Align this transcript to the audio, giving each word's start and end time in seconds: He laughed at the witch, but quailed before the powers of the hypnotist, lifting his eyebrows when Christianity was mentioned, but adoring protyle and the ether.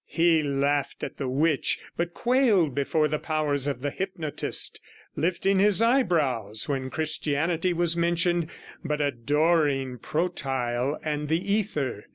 He 0.07 0.41
laughed 0.41 1.03
at 1.03 1.17
the 1.17 1.29
witch, 1.29 1.77
but 1.95 2.15
quailed 2.15 2.73
before 2.73 3.07
the 3.07 3.19
powers 3.19 3.67
of 3.67 3.81
the 3.83 3.91
hypnotist, 3.91 4.81
lifting 5.15 5.59
his 5.59 5.79
eyebrows 5.79 6.67
when 6.67 6.89
Christianity 6.89 7.71
was 7.71 7.95
mentioned, 7.95 8.47
but 8.83 8.99
adoring 8.99 9.99
protyle 9.99 10.99
and 11.03 11.27
the 11.27 11.53
ether. 11.53 12.05